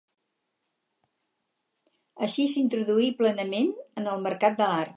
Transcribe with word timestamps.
Així 2.29 2.47
s'introduí 2.53 3.11
plenament 3.21 3.71
en 4.03 4.13
el 4.15 4.25
mercat 4.29 4.59
de 4.63 4.71
l'art. 4.73 4.89